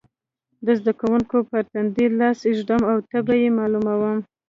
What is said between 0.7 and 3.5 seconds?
زده کوونکي پر تندې لاس ږدم او تبه یې